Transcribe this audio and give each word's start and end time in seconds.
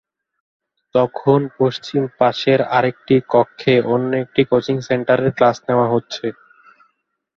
তখন 0.95 1.39
পশ্চিম 1.59 2.01
পাশের 2.19 2.59
আরেকটি 2.77 3.15
কক্ষে 3.29 3.73
অন্য 3.93 4.11
একটি 4.23 4.41
কোচিং 4.51 4.75
সেন্টারের 4.87 5.31
ক্লাস 5.37 5.57
নেওয়া 5.67 5.87
হচ্ছে। 5.93 6.25